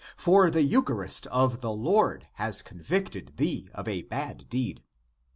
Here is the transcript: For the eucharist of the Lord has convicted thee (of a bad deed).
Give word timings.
For 0.17 0.49
the 0.49 0.63
eucharist 0.63 1.27
of 1.27 1.61
the 1.61 1.71
Lord 1.71 2.25
has 2.37 2.63
convicted 2.63 3.37
thee 3.37 3.69
(of 3.75 3.87
a 3.87 4.01
bad 4.01 4.49
deed). 4.49 4.81